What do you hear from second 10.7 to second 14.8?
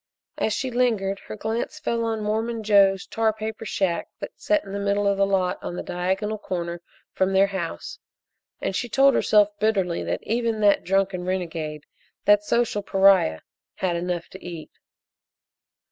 drunken renegade, that social pariah, had enough to eat.